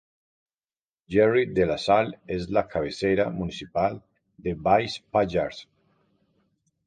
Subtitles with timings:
[1.15, 2.07] Gerri de la Sal
[2.37, 4.01] es la cabecera municipal
[4.47, 5.63] de Baix Pallars.